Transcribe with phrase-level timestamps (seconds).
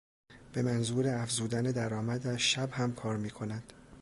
[0.53, 3.73] به منظور افزودن درآمدش شب هم کار میکند.